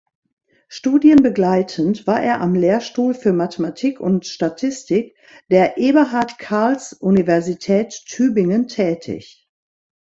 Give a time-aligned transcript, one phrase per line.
[0.67, 5.15] Studienbegleitend war er am Lehrstuhl für Mathematik und Statistik
[5.51, 9.47] der Eberhard-Karls Universität Tübingen tätig.